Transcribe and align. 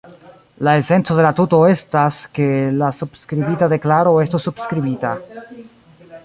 La 0.67 0.71
esenco 0.83 1.17
de 1.19 1.25
la 1.25 1.31
tuto 1.39 1.59
estas, 1.73 2.17
ke 2.37 2.47
la 2.79 2.89
subskribita 3.01 3.69
deklaro 3.75 4.15
estu 4.25 4.43
subskribita. 4.47 5.15